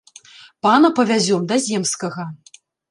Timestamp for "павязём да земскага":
1.01-2.25